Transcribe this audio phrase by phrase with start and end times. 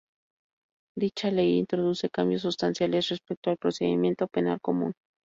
[0.97, 4.93] Dicha Ley introduce cambios sustanciales respecto al procedimiento penal común.